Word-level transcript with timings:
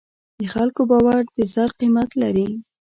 د 0.39 0.41
خلکو 0.53 0.81
باور 0.91 1.21
د 1.35 1.37
زر 1.53 1.69
قیمت 1.79 2.09
لري. 2.21 2.49